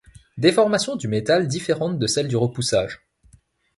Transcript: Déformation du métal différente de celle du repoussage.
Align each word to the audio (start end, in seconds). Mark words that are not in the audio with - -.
Déformation 0.39 0.95
du 0.95 1.07
métal 1.07 1.47
différente 1.47 1.99
de 1.99 2.07
celle 2.07 2.27
du 2.27 2.35
repoussage. 2.35 3.03